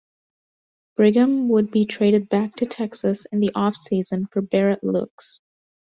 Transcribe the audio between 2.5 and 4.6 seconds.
to Texas in the off-season for